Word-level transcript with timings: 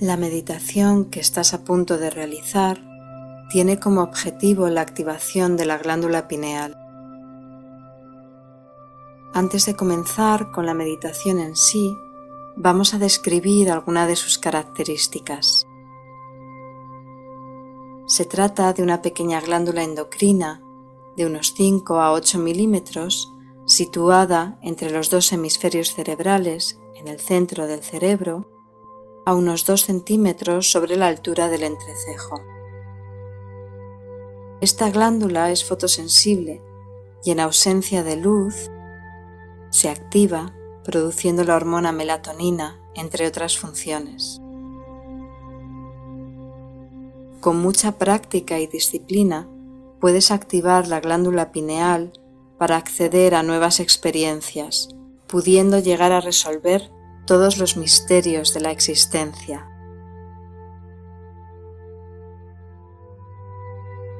La 0.00 0.16
meditación 0.16 1.04
que 1.04 1.20
estás 1.20 1.54
a 1.54 1.62
punto 1.62 1.98
de 1.98 2.10
realizar 2.10 2.82
tiene 3.48 3.78
como 3.78 4.02
objetivo 4.02 4.68
la 4.68 4.80
activación 4.80 5.56
de 5.56 5.66
la 5.66 5.78
glándula 5.78 6.26
pineal. 6.26 6.76
Antes 9.32 9.66
de 9.66 9.76
comenzar 9.76 10.50
con 10.50 10.66
la 10.66 10.74
meditación 10.74 11.38
en 11.38 11.54
sí, 11.54 11.96
vamos 12.56 12.92
a 12.92 12.98
describir 12.98 13.70
alguna 13.70 14.08
de 14.08 14.16
sus 14.16 14.36
características. 14.36 15.64
Se 18.06 18.24
trata 18.24 18.72
de 18.72 18.82
una 18.82 19.00
pequeña 19.00 19.40
glándula 19.40 19.84
endocrina 19.84 20.60
de 21.16 21.26
unos 21.26 21.54
5 21.54 22.00
a 22.00 22.10
8 22.10 22.40
milímetros 22.40 23.32
situada 23.64 24.58
entre 24.60 24.90
los 24.90 25.08
dos 25.08 25.32
hemisferios 25.32 25.94
cerebrales 25.94 26.80
en 26.96 27.06
el 27.06 27.20
centro 27.20 27.68
del 27.68 27.84
cerebro 27.84 28.53
a 29.24 29.34
unos 29.34 29.64
2 29.66 29.84
centímetros 29.84 30.70
sobre 30.70 30.96
la 30.96 31.08
altura 31.08 31.48
del 31.48 31.62
entrecejo. 31.62 32.42
Esta 34.60 34.90
glándula 34.90 35.50
es 35.50 35.64
fotosensible 35.64 36.62
y 37.24 37.30
en 37.30 37.40
ausencia 37.40 38.02
de 38.02 38.16
luz 38.16 38.70
se 39.70 39.88
activa 39.88 40.54
produciendo 40.84 41.44
la 41.44 41.56
hormona 41.56 41.92
melatonina, 41.92 42.80
entre 42.94 43.26
otras 43.26 43.58
funciones. 43.58 44.40
Con 47.40 47.60
mucha 47.60 47.92
práctica 47.92 48.60
y 48.60 48.66
disciplina 48.66 49.48
puedes 50.00 50.30
activar 50.30 50.86
la 50.86 51.00
glándula 51.00 51.50
pineal 51.50 52.12
para 52.58 52.76
acceder 52.76 53.34
a 53.34 53.42
nuevas 53.42 53.80
experiencias, 53.80 54.88
pudiendo 55.26 55.78
llegar 55.78 56.12
a 56.12 56.20
resolver 56.20 56.90
todos 57.26 57.58
los 57.58 57.76
misterios 57.76 58.52
de 58.54 58.60
la 58.60 58.70
existencia. 58.70 59.70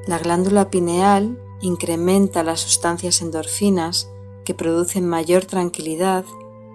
La 0.06 0.19
glándula 0.19 0.70
pineal 0.70 1.41
incrementa 1.61 2.42
las 2.42 2.61
sustancias 2.61 3.22
endorfinas 3.22 4.11
que 4.44 4.55
producen 4.55 5.08
mayor 5.08 5.46
tranquilidad 5.46 6.24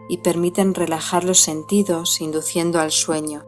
y 0.09 0.17
permiten 0.17 0.73
relajar 0.73 1.23
los 1.23 1.39
sentidos 1.39 2.21
induciendo 2.21 2.79
al 2.79 2.91
sueño. 2.91 3.45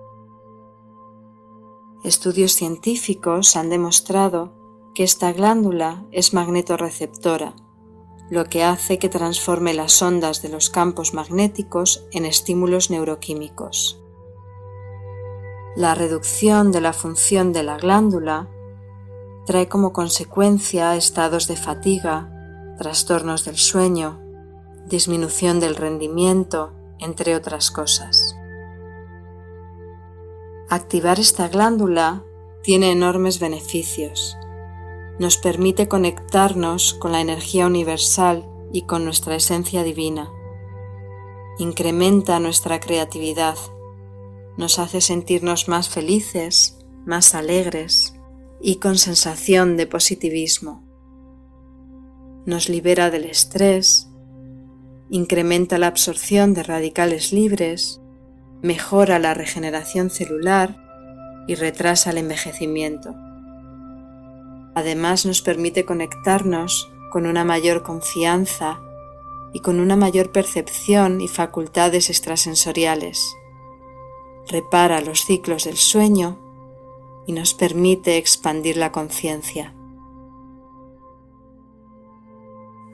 Estudios 2.03 2.53
científicos 2.53 3.55
han 3.55 3.69
demostrado 3.69 4.53
que 4.93 5.03
esta 5.03 5.33
glándula 5.33 6.05
es 6.11 6.33
magnetorreceptora, 6.33 7.55
lo 8.31 8.45
que 8.45 8.63
hace 8.63 8.97
que 8.97 9.09
transforme 9.09 9.73
las 9.73 10.01
ondas 10.01 10.41
de 10.41 10.47
los 10.47 10.69
campos 10.69 11.13
magnéticos 11.13 12.07
en 12.13 12.25
estímulos 12.25 12.89
neuroquímicos. 12.89 14.01
La 15.75 15.95
reducción 15.95 16.71
de 16.71 16.79
la 16.79 16.93
función 16.93 17.51
de 17.51 17.63
la 17.63 17.75
glándula 17.77 18.47
trae 19.45 19.67
como 19.67 19.91
consecuencia 19.91 20.95
estados 20.95 21.49
de 21.49 21.57
fatiga, 21.57 22.31
trastornos 22.77 23.43
del 23.43 23.57
sueño, 23.57 24.21
disminución 24.85 25.59
del 25.59 25.75
rendimiento, 25.75 26.71
entre 26.99 27.35
otras 27.35 27.69
cosas. 27.69 28.37
Activar 30.69 31.19
esta 31.19 31.49
glándula 31.49 32.23
tiene 32.63 32.93
enormes 32.93 33.41
beneficios. 33.41 34.37
Nos 35.19 35.37
permite 35.37 35.87
conectarnos 35.87 36.93
con 36.95 37.11
la 37.11 37.21
energía 37.21 37.67
universal 37.67 38.47
y 38.73 38.83
con 38.83 39.05
nuestra 39.05 39.35
esencia 39.35 39.83
divina. 39.83 40.29
Incrementa 41.59 42.39
nuestra 42.39 42.79
creatividad. 42.79 43.57
Nos 44.57 44.79
hace 44.79 45.01
sentirnos 45.01 45.67
más 45.67 45.89
felices, 45.89 46.77
más 47.05 47.35
alegres, 47.35 48.15
y 48.61 48.75
con 48.75 48.97
sensación 48.97 49.77
de 49.77 49.87
positivismo. 49.87 50.83
Nos 52.45 52.69
libera 52.69 53.09
del 53.09 53.25
estrés, 53.25 54.09
incrementa 55.09 55.77
la 55.77 55.87
absorción 55.87 56.53
de 56.53 56.63
radicales 56.63 57.33
libres, 57.33 58.01
mejora 58.61 59.19
la 59.19 59.33
regeneración 59.33 60.09
celular 60.09 60.77
y 61.47 61.55
retrasa 61.55 62.11
el 62.11 62.19
envejecimiento. 62.19 63.15
Además 64.75 65.25
nos 65.25 65.41
permite 65.41 65.85
conectarnos 65.85 66.91
con 67.11 67.25
una 67.25 67.43
mayor 67.43 67.83
confianza 67.83 68.81
y 69.53 69.59
con 69.59 69.79
una 69.79 69.95
mayor 69.95 70.31
percepción 70.31 71.21
y 71.21 71.27
facultades 71.27 72.09
extrasensoriales. 72.09 73.35
Repara 74.47 75.01
los 75.01 75.25
ciclos 75.25 75.65
del 75.65 75.77
sueño 75.77 76.39
y 77.27 77.33
nos 77.33 77.53
permite 77.53 78.17
expandir 78.17 78.77
la 78.77 78.91
conciencia. 78.91 79.75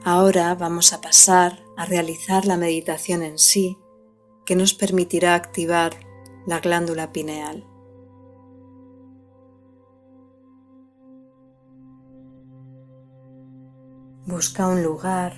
Ahora 0.04 0.54
vamos 0.54 0.92
a 0.92 1.00
pasar 1.00 1.64
a 1.76 1.84
realizar 1.84 2.46
la 2.46 2.56
meditación 2.56 3.22
en 3.22 3.38
sí 3.38 3.78
que 4.44 4.56
nos 4.56 4.74
permitirá 4.74 5.34
activar 5.34 5.94
la 6.46 6.60
glándula 6.60 7.12
pineal. 7.12 7.66
Busca 14.30 14.66
un 14.66 14.82
lugar 14.82 15.32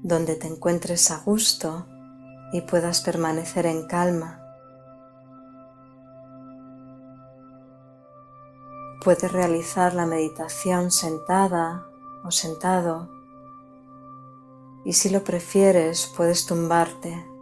donde 0.00 0.36
te 0.36 0.46
encuentres 0.46 1.10
a 1.10 1.18
gusto 1.24 1.88
y 2.52 2.60
puedas 2.60 3.00
permanecer 3.00 3.66
en 3.66 3.88
calma. 3.88 4.40
Puedes 9.02 9.32
realizar 9.32 9.92
la 9.92 10.06
meditación 10.06 10.92
sentada 10.92 11.88
o 12.22 12.30
sentado 12.30 13.10
y 14.84 14.92
si 14.92 15.10
lo 15.10 15.24
prefieres 15.24 16.08
puedes 16.16 16.46
tumbarte. 16.46 17.35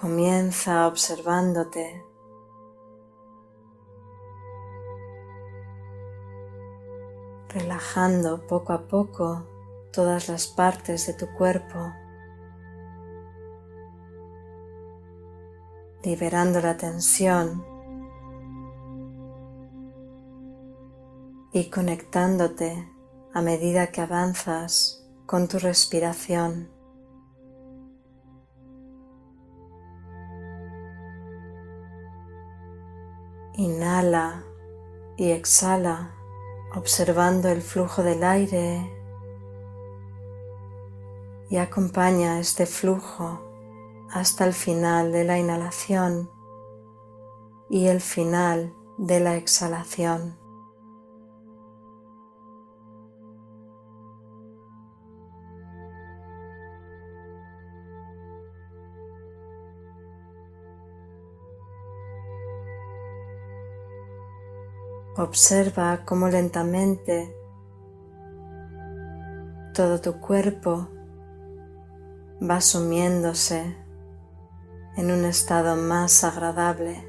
Comienza 0.00 0.86
observándote. 0.86 2.06
relajando 7.52 8.46
poco 8.46 8.72
a 8.72 8.86
poco 8.86 9.44
todas 9.92 10.28
las 10.28 10.46
partes 10.46 11.06
de 11.06 11.14
tu 11.14 11.26
cuerpo. 11.36 11.92
liberando 16.02 16.62
la 16.62 16.78
tensión 16.78 17.62
y 21.52 21.68
conectándote 21.68 22.90
a 23.34 23.42
medida 23.42 23.88
que 23.88 24.00
avanzas 24.00 25.06
con 25.26 25.46
tu 25.46 25.58
respiración. 25.58 26.79
Inhala 33.60 34.42
y 35.18 35.32
exhala 35.32 36.14
observando 36.74 37.50
el 37.50 37.60
flujo 37.60 38.02
del 38.02 38.24
aire 38.24 38.90
y 41.50 41.58
acompaña 41.58 42.40
este 42.40 42.64
flujo 42.64 43.42
hasta 44.10 44.46
el 44.46 44.54
final 44.54 45.12
de 45.12 45.24
la 45.24 45.38
inhalación 45.38 46.30
y 47.68 47.88
el 47.88 48.00
final 48.00 48.72
de 48.96 49.20
la 49.20 49.36
exhalación. 49.36 50.39
Observa 65.20 66.06
cómo 66.06 66.28
lentamente 66.28 67.36
todo 69.74 70.00
tu 70.00 70.18
cuerpo 70.18 70.88
va 72.40 72.62
sumiéndose 72.62 73.76
en 74.96 75.10
un 75.10 75.26
estado 75.26 75.76
más 75.76 76.24
agradable. 76.24 77.06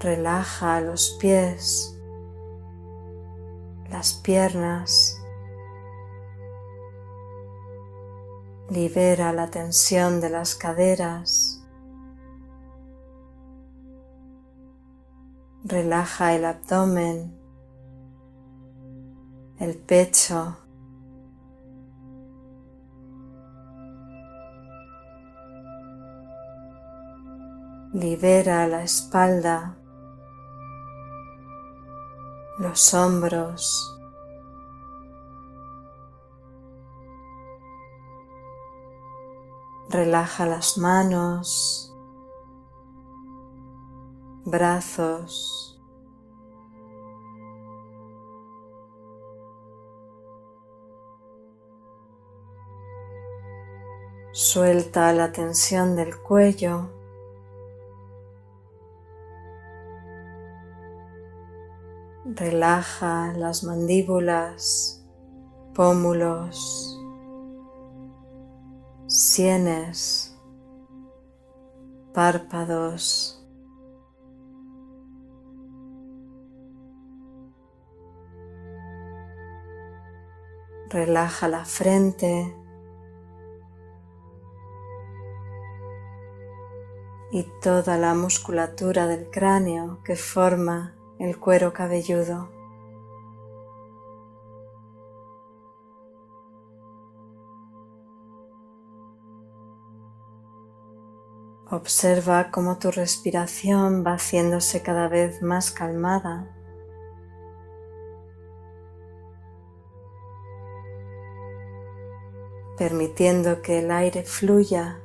Relaja 0.00 0.82
los 0.82 1.16
pies, 1.18 1.98
las 3.88 4.12
piernas, 4.12 5.18
libera 8.68 9.32
la 9.32 9.48
tensión 9.48 10.20
de 10.20 10.28
las 10.28 10.54
caderas, 10.54 11.53
Relaja 15.74 16.36
el 16.36 16.44
abdomen, 16.44 17.36
el 19.58 19.76
pecho, 19.76 20.56
libera 27.92 28.68
la 28.68 28.84
espalda, 28.84 29.76
los 32.60 32.94
hombros, 32.94 33.98
relaja 39.90 40.46
las 40.46 40.78
manos, 40.78 41.83
brazos, 44.44 45.80
suelta 54.32 55.12
la 55.12 55.32
tensión 55.32 55.96
del 55.96 56.20
cuello. 56.20 56.90
Relaja 62.26 63.32
las 63.36 63.62
mandíbulas, 63.64 65.06
pómulos, 65.74 67.00
sienes, 69.06 70.36
párpados. 72.12 73.43
Relaja 80.94 81.48
la 81.48 81.64
frente 81.64 82.54
y 87.32 87.42
toda 87.60 87.98
la 87.98 88.14
musculatura 88.14 89.08
del 89.08 89.28
cráneo 89.28 90.04
que 90.04 90.14
forma 90.14 90.94
el 91.18 91.36
cuero 91.40 91.72
cabelludo. 91.72 92.48
Observa 101.72 102.52
cómo 102.52 102.78
tu 102.78 102.92
respiración 102.92 104.04
va 104.06 104.12
haciéndose 104.12 104.84
cada 104.84 105.08
vez 105.08 105.42
más 105.42 105.72
calmada. 105.72 106.54
Permitiendo 112.76 113.62
que 113.62 113.80
el 113.80 113.90
aire 113.90 114.22
fluya 114.24 115.00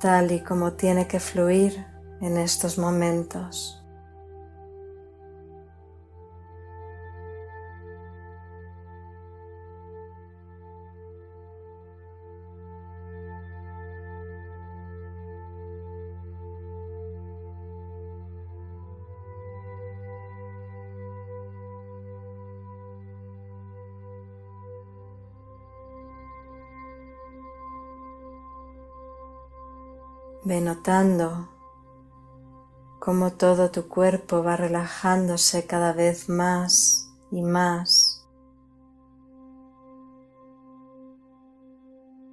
tal 0.00 0.32
y 0.32 0.40
como 0.40 0.72
tiene 0.72 1.06
que 1.06 1.20
fluir 1.20 1.84
en 2.20 2.38
estos 2.38 2.78
momentos. 2.78 3.79
Ve 30.50 30.60
notando 30.60 31.48
cómo 32.98 33.34
todo 33.34 33.70
tu 33.70 33.86
cuerpo 33.86 34.42
va 34.42 34.56
relajándose 34.56 35.64
cada 35.64 35.92
vez 35.92 36.28
más 36.28 37.08
y 37.30 37.40
más. 37.40 38.26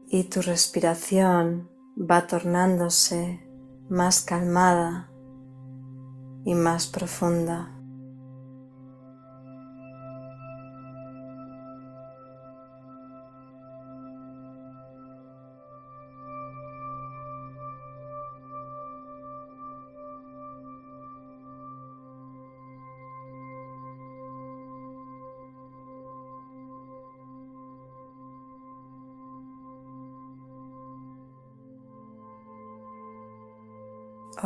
Y 0.07 0.23
tu 0.23 0.41
respiración 0.41 1.69
va 1.95 2.25
tornándose 2.25 3.47
más 3.87 4.21
calmada 4.21 5.11
y 6.43 6.55
más 6.55 6.87
profunda. 6.87 7.76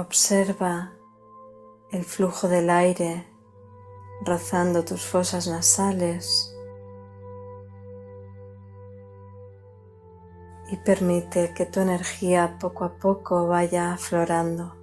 Observa 0.02 0.94
el 1.92 2.04
flujo 2.04 2.48
del 2.48 2.72
aire 2.72 3.28
rozando 4.26 4.84
tus 4.84 5.06
fosas 5.06 5.46
nasales 5.46 6.58
y 10.72 10.78
permite 10.78 11.54
que 11.54 11.68
tu 11.68 11.82
energía 11.82 12.58
poco 12.60 12.86
a 12.86 12.98
poco 12.98 13.48
vaya 13.48 13.94
aflorando. 13.94 14.81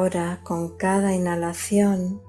Ahora 0.00 0.40
con 0.44 0.78
cada 0.78 1.12
inhalación 1.12 2.22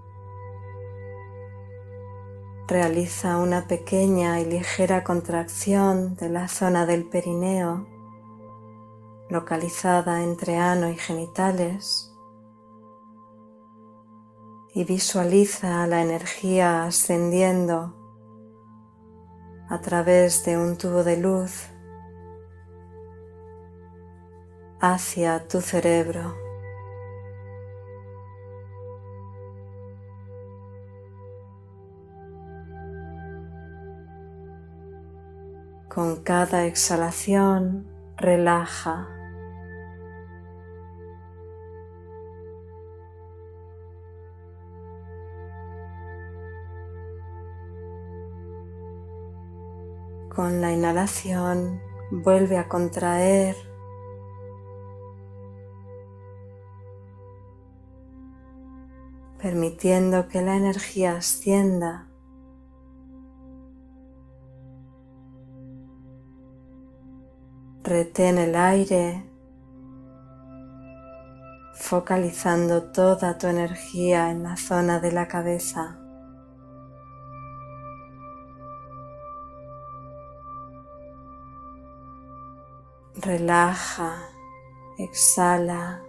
realiza 2.67 3.37
una 3.37 3.65
pequeña 3.69 4.41
y 4.41 4.45
ligera 4.45 5.05
contracción 5.05 6.17
de 6.17 6.27
la 6.27 6.49
zona 6.49 6.85
del 6.85 7.07
perineo 7.07 7.87
localizada 9.29 10.21
entre 10.21 10.57
ano 10.57 10.89
y 10.89 10.97
genitales 10.97 12.13
y 14.73 14.83
visualiza 14.83 15.87
la 15.87 16.01
energía 16.01 16.83
ascendiendo 16.83 17.95
a 19.69 19.79
través 19.79 20.43
de 20.43 20.57
un 20.57 20.77
tubo 20.77 21.05
de 21.05 21.15
luz 21.15 21.69
hacia 24.81 25.47
tu 25.47 25.61
cerebro. 25.61 26.50
Con 35.93 36.24
cada 36.24 36.67
exhalación 36.67 37.86
relaja. 38.15 39.10
Con 50.33 50.62
la 50.62 50.71
inhalación 50.71 51.81
vuelve 52.10 52.57
a 52.57 52.69
contraer 52.69 53.57
permitiendo 59.39 60.29
que 60.29 60.41
la 60.41 60.55
energía 60.55 61.17
ascienda 61.17 62.11
Retén 67.91 68.38
el 68.38 68.55
aire, 68.55 69.21
focalizando 71.74 72.83
toda 72.83 73.38
tu 73.38 73.48
energía 73.48 74.31
en 74.31 74.43
la 74.43 74.55
zona 74.55 75.01
de 75.01 75.12
la 75.12 75.27
cabeza. 75.27 76.00
Relaja, 83.15 84.15
exhala 84.98 86.01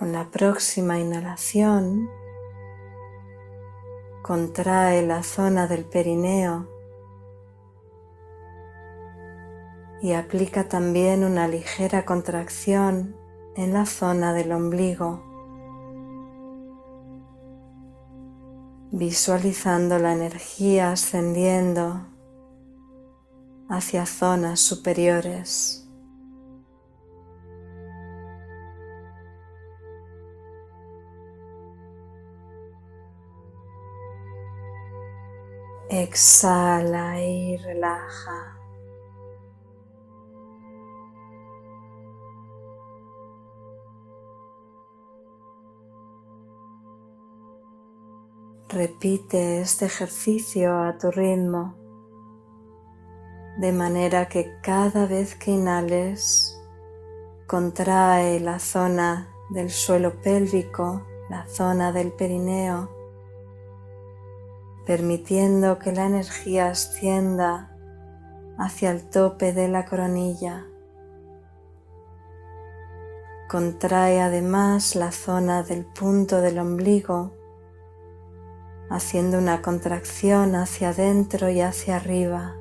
Con 0.00 0.12
la 0.12 0.30
próxima 0.30 0.98
inhalación, 0.98 2.08
contrae 4.22 5.06
la 5.06 5.22
zona 5.22 5.66
del 5.66 5.84
perineo 5.84 6.66
y 10.00 10.14
aplica 10.14 10.70
también 10.70 11.22
una 11.22 11.46
ligera 11.48 12.06
contracción 12.06 13.14
en 13.56 13.74
la 13.74 13.84
zona 13.84 14.32
del 14.32 14.52
ombligo, 14.52 15.22
visualizando 18.92 19.98
la 19.98 20.14
energía 20.14 20.92
ascendiendo 20.92 22.06
hacia 23.68 24.06
zonas 24.06 24.60
superiores. 24.60 25.89
Exhala 35.92 37.20
y 37.20 37.56
relaja. 37.56 38.56
Repite 48.68 49.60
este 49.62 49.86
ejercicio 49.86 50.78
a 50.80 50.96
tu 50.96 51.10
ritmo, 51.10 51.74
de 53.58 53.72
manera 53.72 54.28
que 54.28 54.60
cada 54.62 55.06
vez 55.06 55.34
que 55.34 55.50
inhales, 55.50 56.56
contrae 57.48 58.38
la 58.38 58.60
zona 58.60 59.28
del 59.50 59.70
suelo 59.70 60.22
pélvico, 60.22 61.02
la 61.28 61.48
zona 61.48 61.90
del 61.90 62.12
perineo, 62.12 62.99
permitiendo 64.90 65.78
que 65.78 65.92
la 65.92 66.04
energía 66.04 66.66
ascienda 66.66 67.70
hacia 68.58 68.90
el 68.90 69.08
tope 69.08 69.52
de 69.52 69.68
la 69.68 69.84
coronilla. 69.84 70.66
Contrae 73.48 74.20
además 74.20 74.96
la 74.96 75.12
zona 75.12 75.62
del 75.62 75.84
punto 75.84 76.40
del 76.40 76.58
ombligo 76.58 77.36
haciendo 78.90 79.38
una 79.38 79.62
contracción 79.62 80.56
hacia 80.56 80.88
adentro 80.88 81.48
y 81.50 81.60
hacia 81.60 81.94
arriba. 81.94 82.56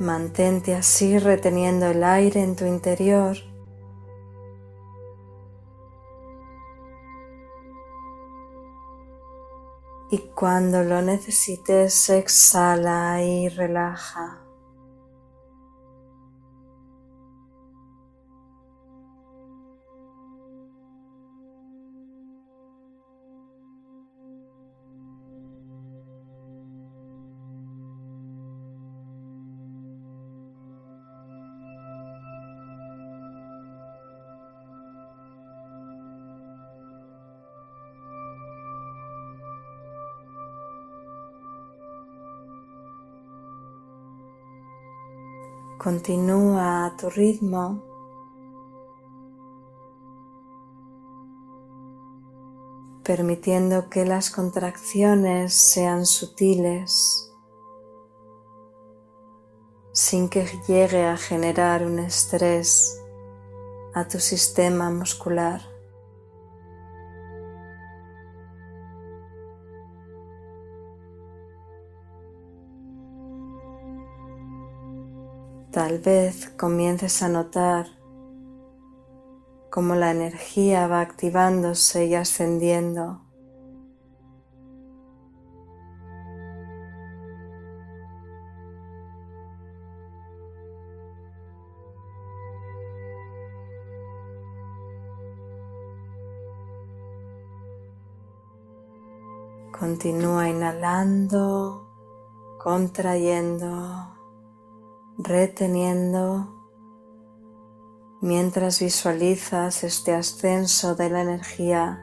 Mantente 0.00 0.74
así 0.74 1.20
reteniendo 1.20 1.86
el 1.86 2.02
aire 2.02 2.42
en 2.42 2.56
tu 2.56 2.64
interior. 2.64 3.36
Y 10.10 10.18
cuando 10.34 10.84
lo 10.84 11.02
necesites, 11.02 12.10
exhala 12.10 13.22
y 13.22 13.48
relaja. 13.48 14.45
Continúa 45.78 46.86
a 46.86 46.96
tu 46.96 47.10
ritmo. 47.10 47.82
permitiendo 53.06 53.88
que 53.88 54.04
las 54.04 54.30
contracciones 54.30 55.54
sean 55.54 56.06
sutiles 56.06 57.32
sin 59.92 60.28
que 60.28 60.44
llegue 60.66 61.04
a 61.04 61.16
generar 61.16 61.86
un 61.86 62.00
estrés 62.00 63.00
a 63.94 64.08
tu 64.08 64.18
sistema 64.18 64.90
muscular. 64.90 65.75
Tal 75.96 76.04
vez 76.04 76.50
comiences 76.58 77.22
a 77.22 77.28
notar 77.30 77.86
cómo 79.70 79.94
la 79.94 80.10
energía 80.10 80.86
va 80.88 81.00
activándose 81.00 82.04
y 82.04 82.14
ascendiendo. 82.14 83.22
Continúa 99.78 100.50
inhalando, 100.50 101.88
contrayendo 102.62 104.15
reteniendo 105.18 106.52
mientras 108.20 108.80
visualizas 108.80 109.84
este 109.84 110.14
ascenso 110.14 110.94
de 110.94 111.10
la 111.10 111.22
energía 111.22 112.02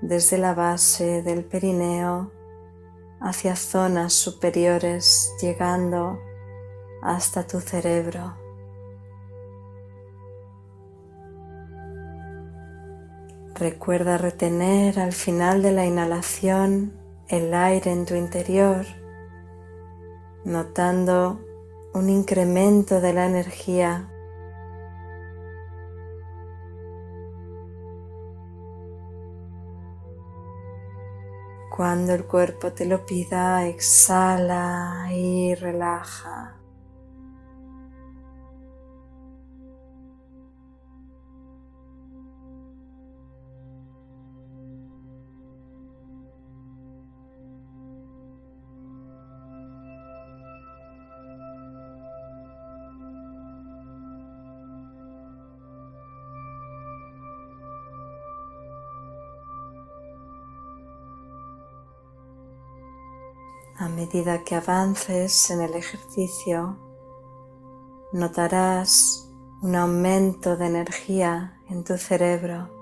desde 0.00 0.38
la 0.38 0.54
base 0.54 1.22
del 1.22 1.44
perineo 1.44 2.32
hacia 3.20 3.56
zonas 3.56 4.12
superiores 4.12 5.34
llegando 5.40 6.18
hasta 7.02 7.46
tu 7.46 7.60
cerebro. 7.60 8.36
Recuerda 13.54 14.18
retener 14.18 15.00
al 15.00 15.12
final 15.12 15.62
de 15.62 15.72
la 15.72 15.84
inhalación 15.84 16.92
el 17.26 17.52
aire 17.52 17.90
en 17.90 18.06
tu 18.06 18.14
interior, 18.14 18.86
notando 20.44 21.40
un 21.98 22.08
incremento 22.10 23.00
de 23.00 23.12
la 23.12 23.26
energía. 23.26 24.08
Cuando 31.76 32.14
el 32.14 32.24
cuerpo 32.24 32.72
te 32.72 32.86
lo 32.86 33.04
pida, 33.04 33.66
exhala 33.66 35.08
y 35.12 35.54
relaja. 35.54 36.57
A 63.80 63.88
medida 63.88 64.42
que 64.42 64.56
avances 64.56 65.50
en 65.50 65.60
el 65.60 65.74
ejercicio, 65.74 66.76
notarás 68.12 69.32
un 69.62 69.76
aumento 69.76 70.56
de 70.56 70.66
energía 70.66 71.60
en 71.68 71.84
tu 71.84 71.96
cerebro. 71.96 72.77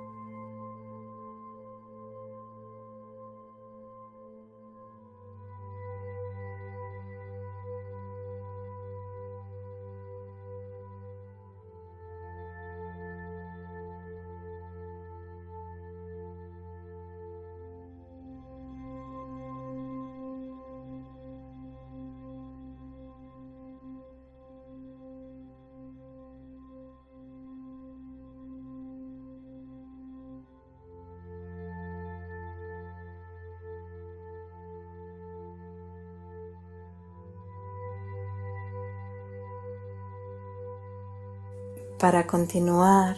Para 41.98 42.26
continuar, 42.26 43.16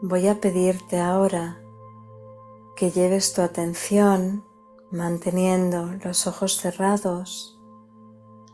voy 0.00 0.28
a 0.28 0.40
pedirte 0.40 1.00
ahora 1.00 1.60
que 2.76 2.92
lleves 2.92 3.34
tu 3.34 3.42
atención 3.42 4.44
manteniendo 4.92 5.90
los 6.04 6.28
ojos 6.28 6.56
cerrados 6.56 7.60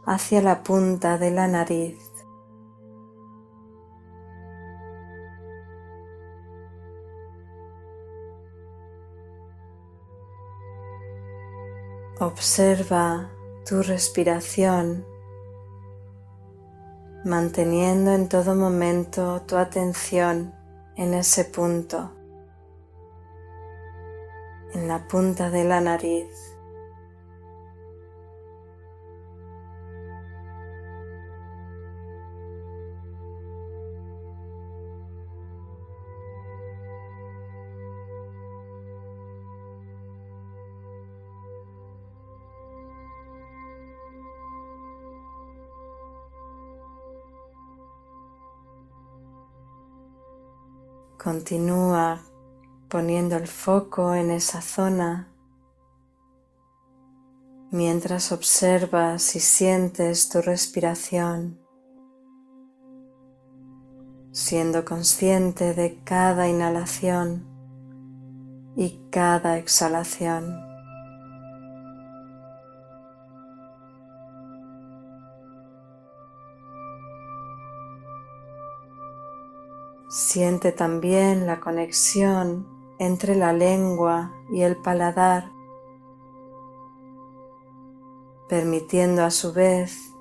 hacia 0.06 0.40
la 0.40 0.62
punta 0.62 1.18
de 1.18 1.32
la 1.32 1.48
nariz. 1.48 1.98
Observa 12.20 13.30
tu 13.68 13.82
respiración, 13.82 15.06
manteniendo 17.24 18.12
en 18.12 18.28
todo 18.28 18.54
momento 18.54 19.42
tu 19.46 19.56
atención 19.56 20.54
en 20.96 21.14
ese 21.14 21.44
punto, 21.44 22.12
en 24.74 24.88
la 24.88 25.06
punta 25.06 25.50
de 25.50 25.64
la 25.64 25.80
nariz. 25.80 26.59
Continúa 51.30 52.22
poniendo 52.88 53.36
el 53.36 53.46
foco 53.46 54.14
en 54.16 54.32
esa 54.32 54.60
zona 54.60 55.28
mientras 57.70 58.32
observas 58.32 59.36
y 59.36 59.38
sientes 59.38 60.28
tu 60.28 60.42
respiración, 60.42 61.60
siendo 64.32 64.84
consciente 64.84 65.72
de 65.72 66.00
cada 66.02 66.48
inhalación 66.48 67.46
y 68.74 69.00
cada 69.12 69.56
exhalación. 69.56 70.69
Siente 80.12 80.72
también 80.72 81.46
la 81.46 81.60
conexión 81.60 82.66
entre 82.98 83.36
la 83.36 83.52
lengua 83.52 84.34
y 84.50 84.62
el 84.62 84.76
paladar, 84.76 85.52
permitiendo 88.48 89.22
a 89.22 89.30
su 89.30 89.52
vez 89.52 90.12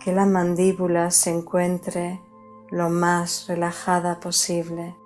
que 0.00 0.12
la 0.12 0.26
mandíbula 0.26 1.10
se 1.10 1.30
encuentre 1.30 2.20
lo 2.68 2.90
más 2.90 3.46
relajada 3.48 4.20
posible. 4.20 4.97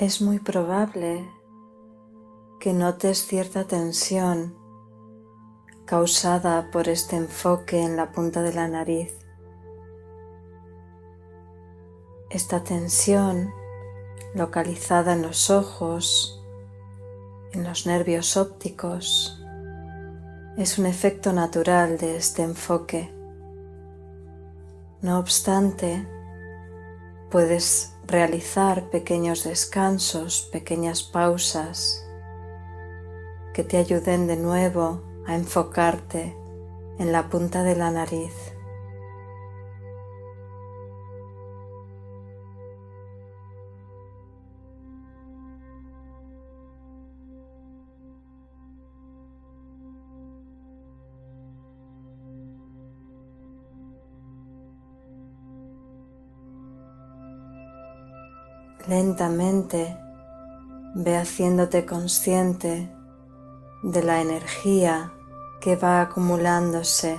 Es 0.00 0.22
muy 0.22 0.38
probable 0.38 1.28
que 2.60 2.72
notes 2.72 3.26
cierta 3.26 3.64
tensión 3.64 4.56
causada 5.86 6.70
por 6.70 6.88
este 6.88 7.16
enfoque 7.16 7.82
en 7.82 7.96
la 7.96 8.12
punta 8.12 8.42
de 8.42 8.52
la 8.52 8.68
nariz. 8.68 9.18
Esta 12.30 12.62
tensión 12.62 13.52
localizada 14.36 15.14
en 15.14 15.22
los 15.22 15.50
ojos, 15.50 16.44
en 17.52 17.64
los 17.64 17.86
nervios 17.86 18.36
ópticos, 18.36 19.42
es 20.56 20.78
un 20.78 20.86
efecto 20.86 21.32
natural 21.32 21.98
de 21.98 22.16
este 22.16 22.42
enfoque. 22.42 23.12
No 25.02 25.18
obstante, 25.18 26.06
puedes 27.30 27.97
realizar 28.08 28.88
pequeños 28.88 29.44
descansos, 29.44 30.48
pequeñas 30.50 31.02
pausas 31.02 32.04
que 33.52 33.62
te 33.62 33.76
ayuden 33.76 34.26
de 34.26 34.36
nuevo 34.36 35.02
a 35.26 35.36
enfocarte 35.36 36.34
en 36.98 37.12
la 37.12 37.28
punta 37.28 37.62
de 37.62 37.76
la 37.76 37.90
nariz. 37.90 38.47
Lentamente 58.88 59.98
ve 60.94 61.18
haciéndote 61.18 61.84
consciente 61.84 62.90
de 63.82 64.02
la 64.02 64.22
energía 64.22 65.12
que 65.60 65.76
va 65.76 66.00
acumulándose 66.00 67.18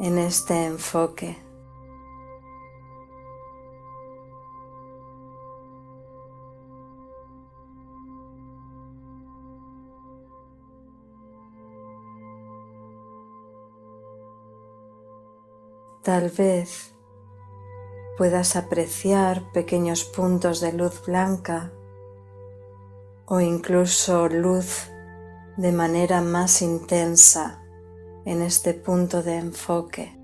en 0.00 0.18
este 0.18 0.64
enfoque. 0.64 1.38
Tal 16.02 16.30
vez 16.30 16.95
puedas 18.16 18.56
apreciar 18.56 19.52
pequeños 19.52 20.04
puntos 20.04 20.60
de 20.60 20.72
luz 20.72 21.02
blanca 21.04 21.70
o 23.26 23.40
incluso 23.40 24.28
luz 24.28 24.88
de 25.56 25.72
manera 25.72 26.22
más 26.22 26.62
intensa 26.62 27.62
en 28.24 28.40
este 28.40 28.72
punto 28.72 29.22
de 29.22 29.36
enfoque. 29.36 30.16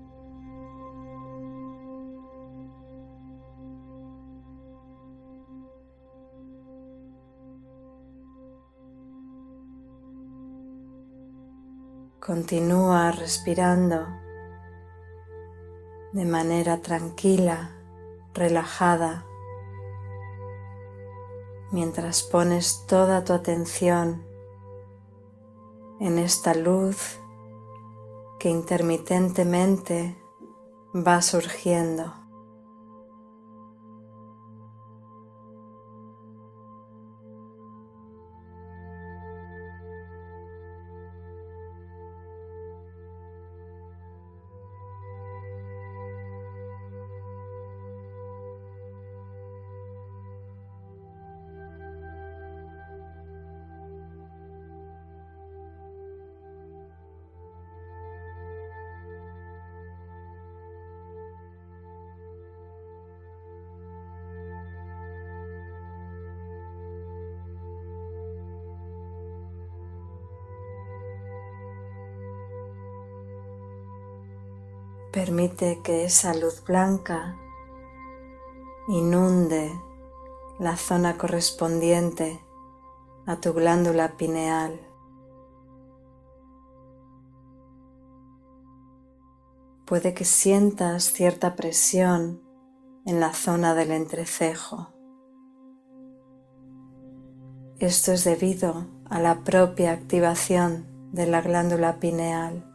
Continúa 12.19 13.11
respirando 13.11 14.07
de 16.13 16.25
manera 16.25 16.81
tranquila 16.81 17.82
relajada 18.33 19.25
mientras 21.71 22.23
pones 22.23 22.85
toda 22.87 23.23
tu 23.23 23.33
atención 23.33 24.23
en 25.99 26.19
esta 26.19 26.53
luz 26.53 27.19
que 28.39 28.49
intermitentemente 28.49 30.15
va 30.93 31.21
surgiendo. 31.21 32.22
Que 75.83 76.03
esa 76.03 76.33
luz 76.33 76.63
blanca 76.65 77.37
inunde 78.87 79.71
la 80.59 80.75
zona 80.75 81.17
correspondiente 81.17 82.41
a 83.25 83.37
tu 83.37 83.53
glándula 83.53 84.17
pineal. 84.17 84.79
Puede 89.85 90.13
que 90.13 90.25
sientas 90.25 91.13
cierta 91.13 91.55
presión 91.55 92.41
en 93.05 93.19
la 93.19 93.33
zona 93.33 93.73
del 93.73 93.91
entrecejo. 93.91 94.89
Esto 97.79 98.11
es 98.11 98.23
debido 98.23 98.87
a 99.09 99.19
la 99.19 99.43
propia 99.43 99.91
activación 99.93 100.87
de 101.11 101.27
la 101.27 101.41
glándula 101.41 101.99
pineal. 101.99 102.72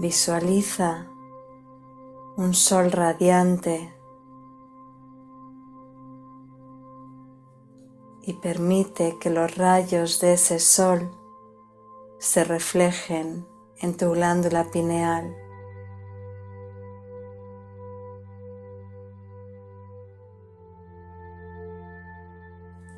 Visualiza 0.00 1.08
un 2.36 2.54
sol 2.54 2.92
radiante 2.92 3.92
y 8.22 8.34
permite 8.34 9.18
que 9.18 9.28
los 9.28 9.56
rayos 9.56 10.20
de 10.20 10.34
ese 10.34 10.60
sol 10.60 11.10
se 12.18 12.44
reflejen 12.44 13.44
en 13.80 13.96
tu 13.96 14.12
glándula 14.12 14.70
pineal. 14.70 15.36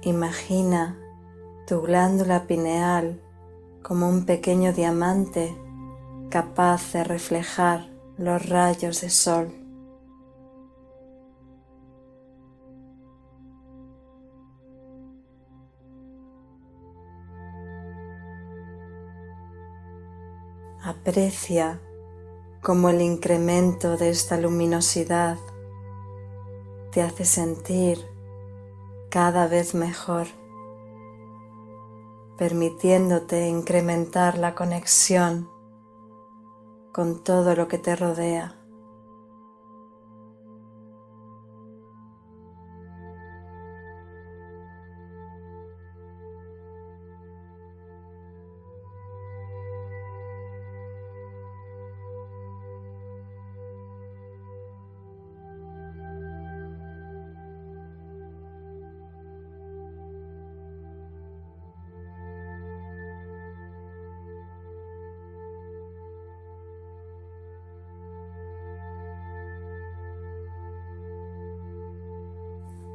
Imagina 0.02 0.98
tu 1.66 1.80
glándula 1.80 2.46
pineal 2.46 3.22
como 3.82 4.06
un 4.06 4.26
pequeño 4.26 4.74
diamante 4.74 5.56
capaz 6.30 6.92
de 6.92 7.02
reflejar 7.02 7.90
los 8.16 8.48
rayos 8.48 9.00
de 9.00 9.10
sol. 9.10 9.52
Aprecia 20.82 21.80
cómo 22.62 22.90
el 22.90 23.02
incremento 23.02 23.96
de 23.96 24.10
esta 24.10 24.38
luminosidad 24.38 25.36
te 26.92 27.02
hace 27.02 27.24
sentir 27.24 27.98
cada 29.10 29.48
vez 29.48 29.74
mejor, 29.74 30.28
permitiéndote 32.38 33.48
incrementar 33.48 34.38
la 34.38 34.54
conexión 34.54 35.59
con 36.92 37.22
todo 37.22 37.54
lo 37.54 37.68
que 37.68 37.78
te 37.78 37.96
rodea. 37.96 38.59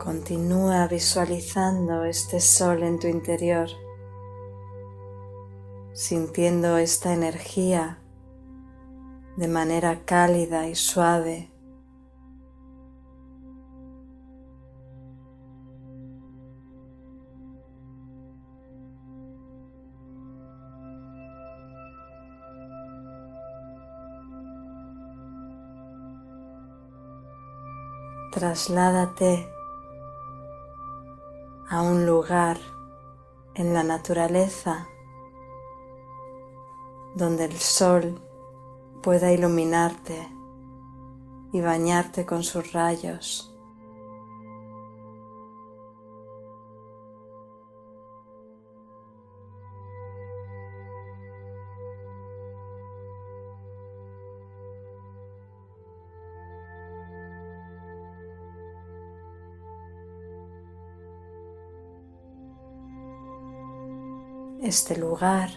Continúa 0.05 0.87
visualizando 0.87 2.03
este 2.03 2.39
sol 2.39 2.83
en 2.83 2.99
tu 2.99 3.07
interior, 3.07 3.69
sintiendo 5.93 6.77
esta 6.77 7.11
energía 7.11 7.97
de 9.35 9.47
manera 9.47 10.05
cálida 10.05 10.67
y 10.67 10.75
suave. 10.75 11.51
Trasládate 28.31 29.54
lugar 32.25 32.57
en 33.53 33.75
la 33.75 33.83
naturaleza 33.83 34.87
donde 37.15 37.45
el 37.45 37.57
sol 37.57 38.19
pueda 39.03 39.31
iluminarte 39.31 40.27
y 41.53 41.61
bañarte 41.61 42.25
con 42.25 42.43
sus 42.43 42.73
rayos. 42.73 43.54
Este 64.61 64.97
lugar 64.97 65.49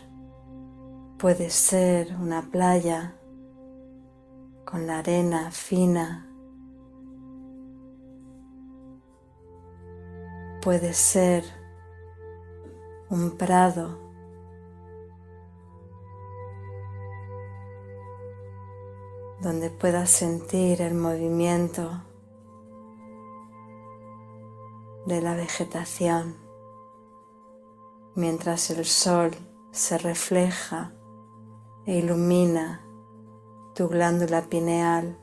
puede 1.18 1.50
ser 1.50 2.14
una 2.20 2.42
playa 2.50 3.14
con 4.64 4.86
la 4.86 4.98
arena 4.98 5.50
fina. 5.50 6.26
Puede 10.62 10.92
ser 10.92 11.44
un 13.08 13.36
prado. 13.36 14.08
donde 19.40 19.70
puedas 19.70 20.10
sentir 20.10 20.82
el 20.82 20.94
movimiento 20.94 22.02
de 25.06 25.22
la 25.22 25.34
vegetación 25.34 26.47
mientras 28.18 28.70
el 28.70 28.84
sol 28.84 29.30
se 29.70 29.96
refleja 29.96 30.92
e 31.86 31.98
ilumina 31.98 32.84
tu 33.76 33.86
glándula 33.86 34.42
pineal, 34.42 35.16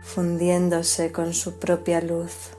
fundiéndose 0.00 1.12
con 1.12 1.34
su 1.34 1.58
propia 1.58 2.00
luz. 2.00 2.56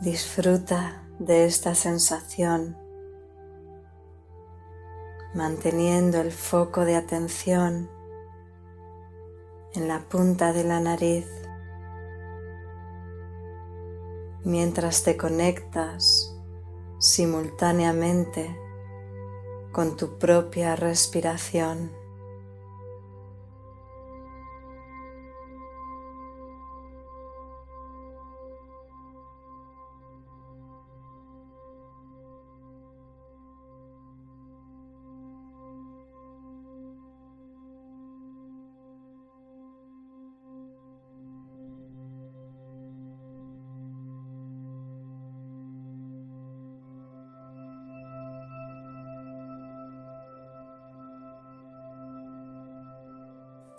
Disfruta 0.00 1.08
de 1.18 1.46
esta 1.46 1.74
sensación, 1.74 2.76
manteniendo 5.34 6.20
el 6.20 6.30
foco 6.30 6.84
de 6.84 6.94
atención 6.94 7.90
en 9.74 9.88
la 9.88 10.00
punta 10.00 10.52
de 10.52 10.64
la 10.64 10.80
nariz 10.80 11.26
mientras 14.44 15.04
te 15.04 15.16
conectas 15.16 16.36
simultáneamente 16.98 18.56
con 19.72 19.96
tu 19.96 20.18
propia 20.18 20.76
respiración. 20.76 22.01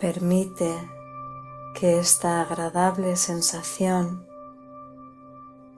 Permite 0.00 0.90
que 1.74 1.98
esta 1.98 2.42
agradable 2.42 3.16
sensación 3.16 4.26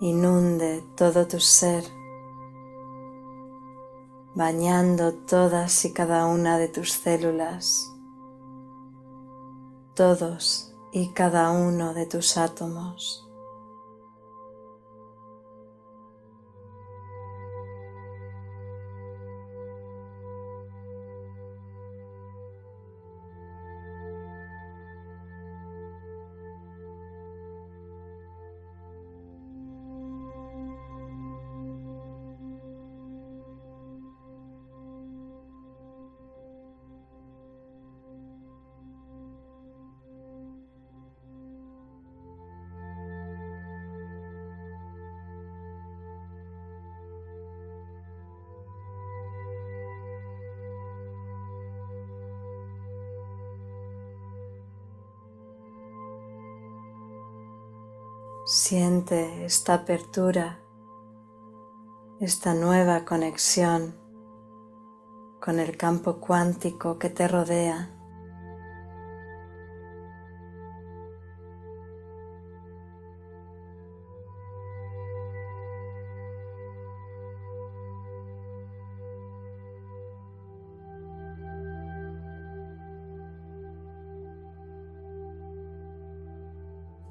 inunde 0.01 0.83
todo 0.97 1.27
tu 1.27 1.39
ser, 1.39 1.85
bañando 4.35 5.13
todas 5.13 5.85
y 5.85 5.93
cada 5.93 6.27
una 6.27 6.59
de 6.59 6.69
tus 6.69 6.93
células, 6.93 7.93
todos 9.95 10.75
y 10.93 11.13
cada 11.13 11.51
uno 11.51 11.93
de 11.93 12.07
tus 12.07 12.39
átomos. 12.39 13.26
Esta 59.09 59.75
apertura, 59.75 60.59
esta 62.19 62.55
nueva 62.55 63.05
conexión 63.05 63.95
con 65.41 65.61
el 65.61 65.77
campo 65.77 66.19
cuántico 66.19 66.99
que 66.99 67.09
te 67.11 67.29
rodea. 67.29 67.93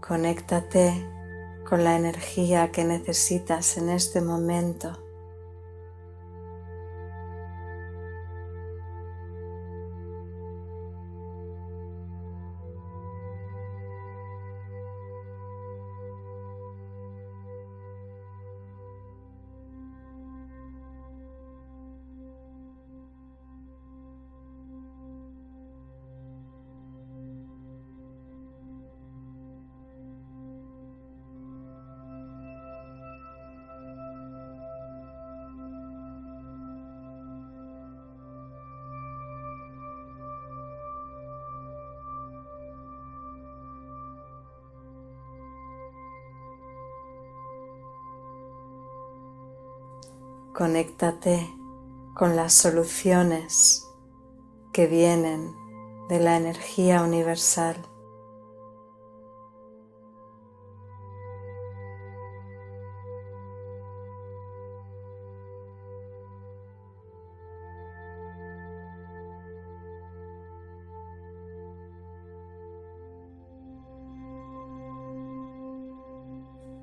Conéctate 0.01 1.24
con 1.65 1.83
la 1.83 1.97
energía 1.97 2.71
que 2.71 2.83
necesitas 2.85 3.77
en 3.77 3.89
este 3.89 4.21
momento. 4.21 5.04
Conéctate 50.75 51.49
con 52.15 52.35
las 52.35 52.53
soluciones 52.53 53.87
que 54.73 54.87
vienen 54.87 55.55
de 56.09 56.19
la 56.19 56.35
energía 56.35 57.01
universal. 57.01 57.77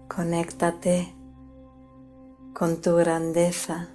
Conéctate 0.09 1.22
con 2.63 2.81
tu 2.81 2.95
grandeza, 2.95 3.89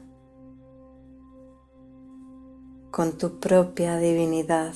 con 2.92 3.18
tu 3.18 3.40
propia 3.40 3.96
divinidad. 3.96 4.74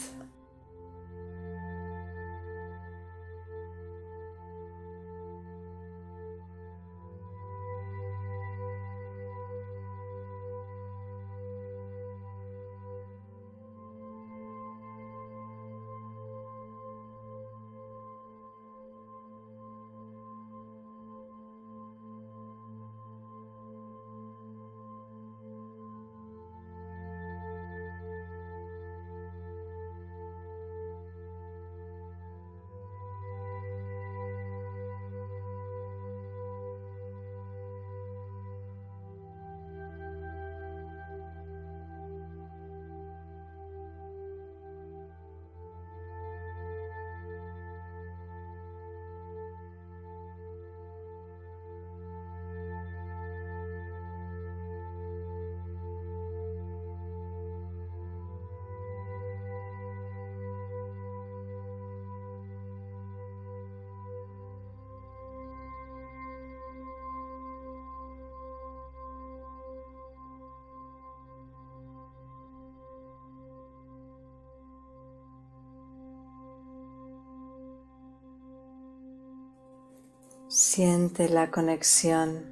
Siente 80.73 81.27
la 81.27 81.51
conexión 81.51 82.45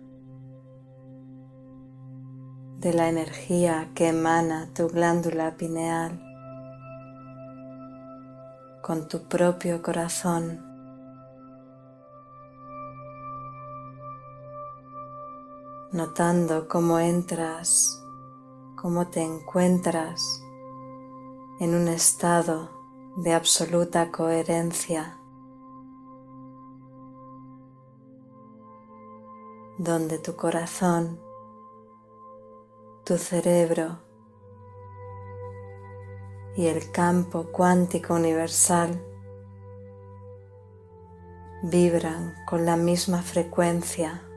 de 2.80 2.92
la 2.92 3.08
energía 3.08 3.92
que 3.96 4.10
emana 4.10 4.68
tu 4.76 4.90
glándula 4.90 5.56
pineal 5.56 6.22
con 8.82 9.08
tu 9.08 9.30
propio 9.30 9.82
corazón. 9.82 10.60
Notando 15.94 16.68
cómo 16.68 17.00
entras, 17.00 18.04
cómo 18.76 19.08
te 19.08 19.22
encuentras 19.22 20.44
en 21.62 21.74
un 21.74 21.88
estado 21.88 22.70
de 23.16 23.34
absoluta 23.34 24.12
coherencia. 24.12 25.19
Donde 29.80 30.20
tu 30.20 30.36
corazón, 30.36 31.22
tu 33.06 33.18
cerebro 33.18 33.98
y 36.58 36.68
el 36.68 36.92
campo 36.92 37.46
cuántico 37.54 38.16
universal 38.16 39.02
vibran 41.64 42.36
con 42.46 42.66
la 42.66 42.76
misma 42.76 43.22
frecuencia. 43.22 44.29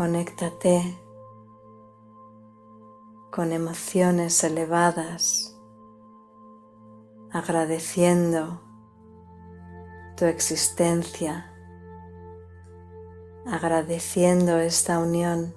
Conéctate 0.00 0.98
con 3.30 3.52
emociones 3.52 4.42
elevadas, 4.44 5.60
agradeciendo 7.30 8.62
tu 10.16 10.24
existencia, 10.24 11.52
agradeciendo 13.44 14.56
esta 14.58 15.00
unión. 15.00 15.54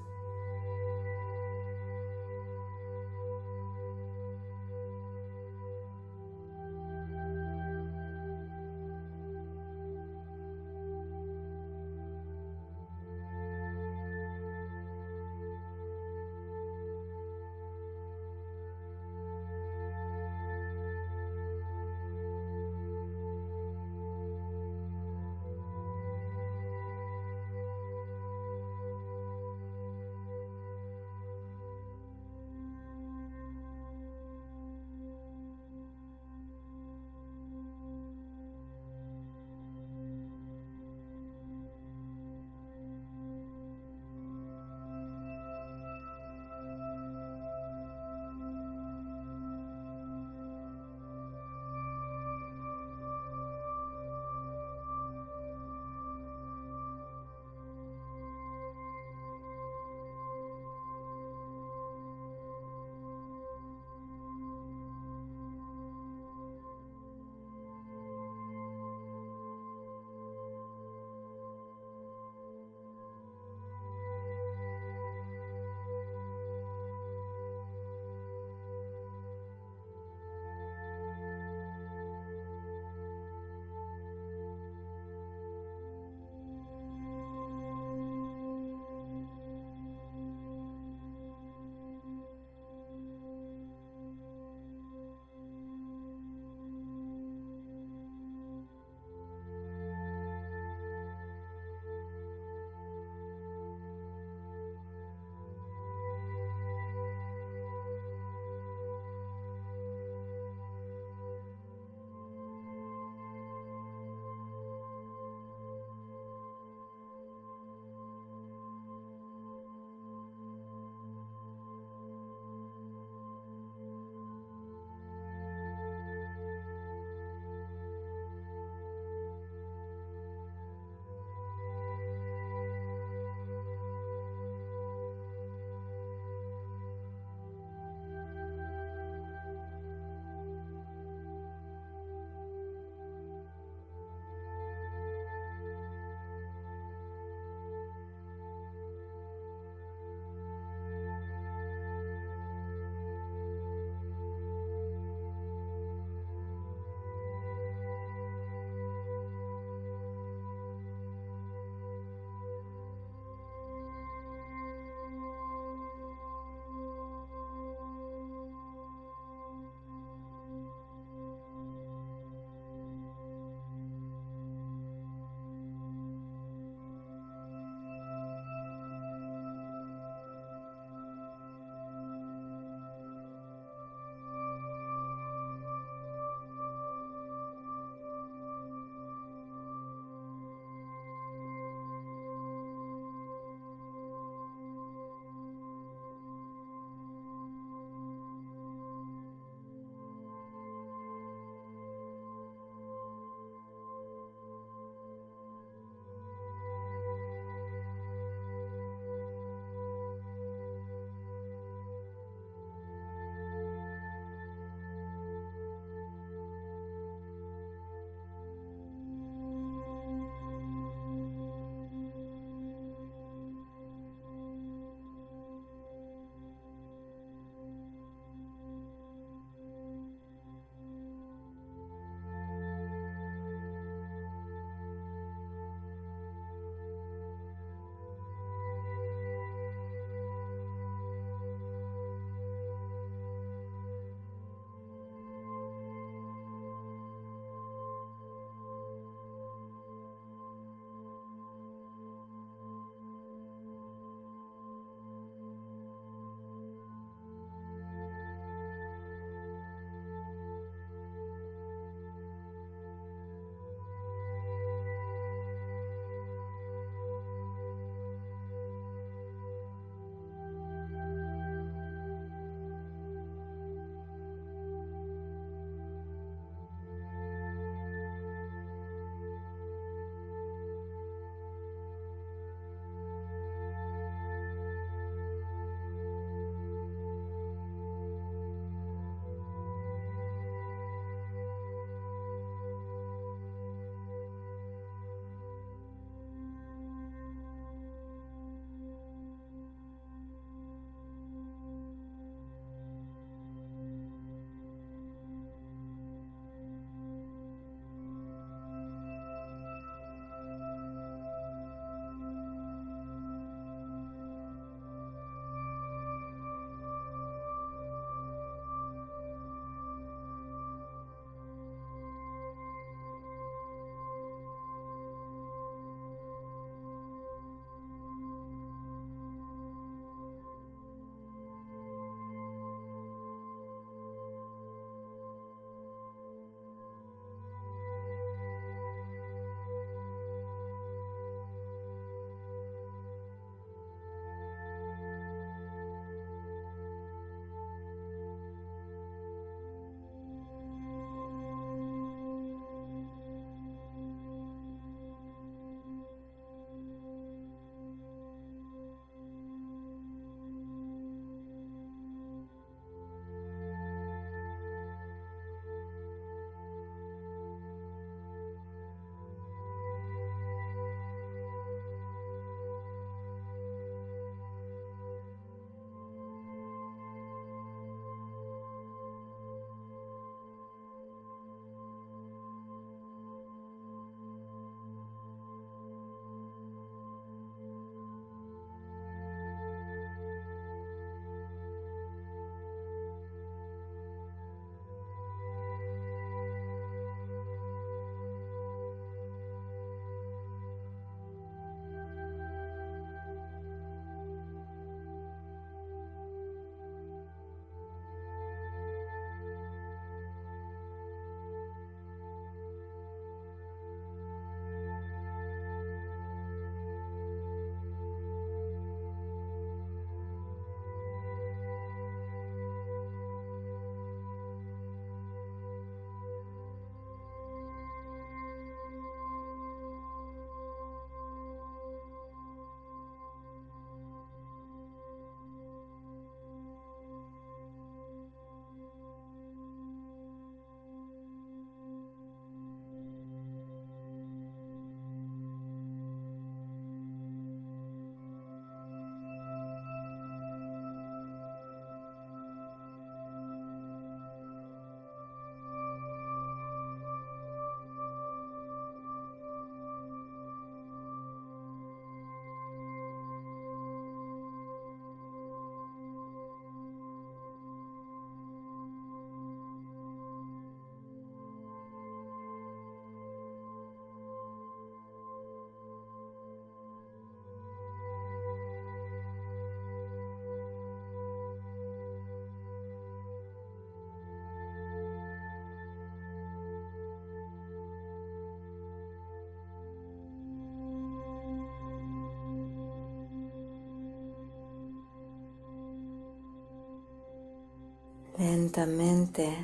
Lentamente 498.37 499.55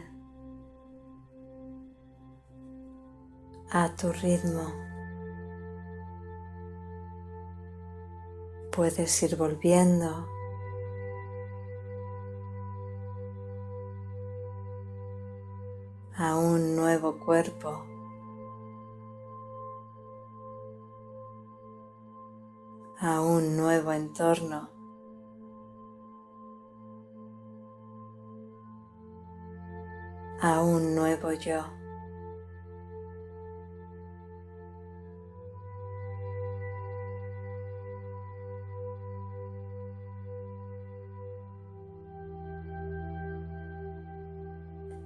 a 3.72 3.96
tu 3.96 4.12
ritmo. 4.12 4.72
Puedes 8.72 9.24
ir 9.24 9.36
volviendo 9.36 10.28
a 16.16 16.38
un 16.38 16.76
nuevo 16.76 17.18
cuerpo. 17.20 17.86
a 23.02 23.22
un 23.22 23.56
nuevo 23.56 23.94
entorno. 23.94 24.79
Yo. 31.40 31.64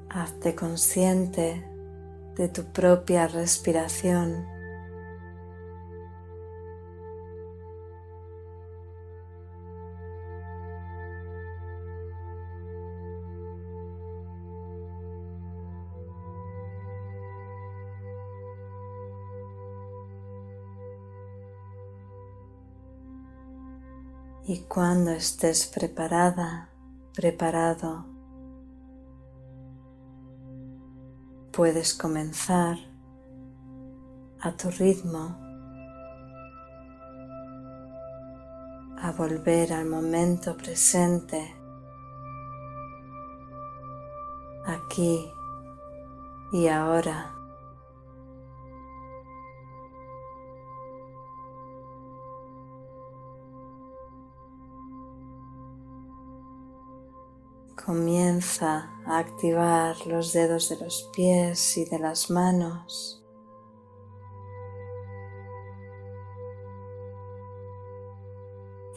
Hazte 0.10 0.54
consciente 0.56 1.68
de 2.36 2.48
tu 2.48 2.66
propia 2.66 3.28
respiración. 3.28 4.53
Cuando 24.74 25.12
estés 25.12 25.68
preparada, 25.68 26.68
preparado, 27.14 28.08
puedes 31.52 31.94
comenzar 31.94 32.80
a 34.42 34.52
tu 34.54 34.72
ritmo 34.72 35.38
a 38.98 39.12
volver 39.16 39.74
al 39.74 39.86
momento 39.86 40.58
presente, 40.58 41.54
aquí 44.66 45.32
y 46.52 46.68
ahora. 46.68 47.43
Comienza 57.86 58.90
a 59.06 59.18
activar 59.18 60.08
los 60.08 60.32
dedos 60.32 60.70
de 60.70 60.78
los 60.78 61.10
pies 61.14 61.78
y 61.78 61.84
de 61.84 62.00
las 62.00 62.30
manos. 62.30 63.22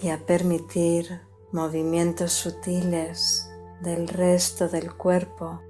Y 0.01 0.11
a 0.11 0.25
permitir 0.25 1.21
movimientos 1.51 2.33
sutiles 2.33 3.51
del 3.83 4.07
resto 4.07 4.69
del 4.69 4.95
cuerpo 4.95 5.61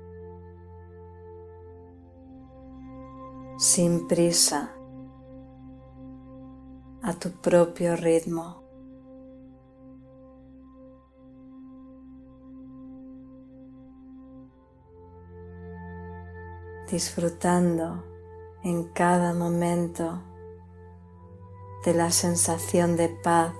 sin 3.56 4.06
prisa 4.06 4.76
a 7.02 7.14
tu 7.14 7.30
propio 7.40 7.96
ritmo. 7.96 8.65
Disfrutando 16.90 18.04
en 18.62 18.84
cada 18.84 19.34
momento 19.34 20.22
de 21.84 21.94
la 21.94 22.10
sensación 22.10 22.96
de 22.96 23.08
paz 23.08 23.54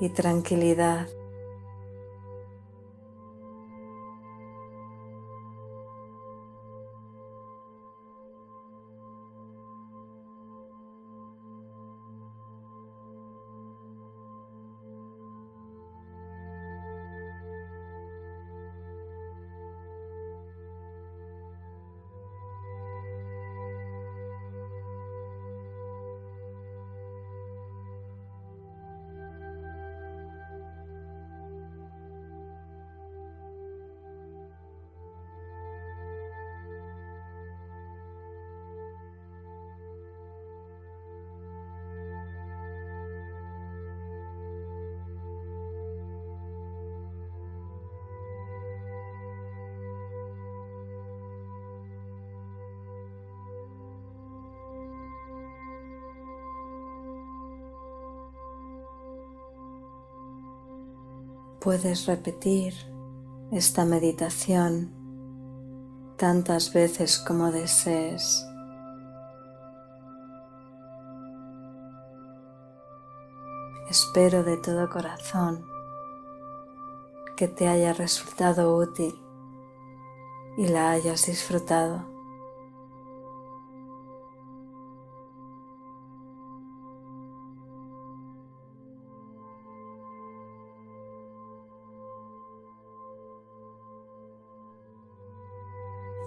y 0.00 0.10
tranquilidad 0.10 1.08
Puedes 61.80 62.06
repetir 62.06 62.74
esta 63.52 63.84
meditación 63.84 64.92
tantas 66.16 66.72
veces 66.72 67.20
como 67.20 67.52
desees. 67.52 68.44
Espero 73.88 74.42
de 74.42 74.56
todo 74.56 74.90
corazón 74.90 75.64
que 77.36 77.46
te 77.46 77.68
haya 77.68 77.92
resultado 77.92 78.76
útil 78.76 79.14
y 80.56 80.66
la 80.66 80.90
hayas 80.90 81.26
disfrutado. 81.26 82.17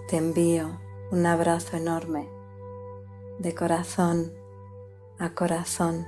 Te 0.08 0.18
envío 0.18 0.80
un 1.12 1.26
abrazo 1.26 1.78
enorme 1.78 2.30
de 3.40 3.56
corazón 3.56 4.34
a 5.18 5.34
corazón. 5.34 6.06